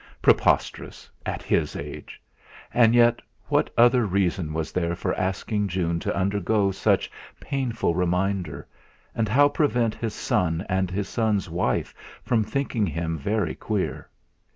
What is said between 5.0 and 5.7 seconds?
asking